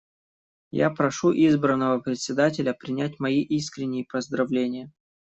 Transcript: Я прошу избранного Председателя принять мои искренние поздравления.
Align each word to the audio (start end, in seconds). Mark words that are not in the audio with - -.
Я 0.71 0.89
прошу 0.89 1.31
избранного 1.31 1.99
Председателя 1.99 2.73
принять 2.73 3.19
мои 3.19 3.39
искренние 3.43 4.03
поздравления. 4.05 4.91